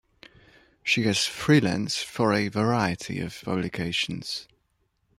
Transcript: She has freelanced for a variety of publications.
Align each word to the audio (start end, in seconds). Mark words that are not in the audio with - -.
She 0.81 1.03
has 1.03 1.17
freelanced 1.27 2.03
for 2.05 2.33
a 2.33 2.47
variety 2.47 3.19
of 3.19 3.39
publications. 3.45 4.47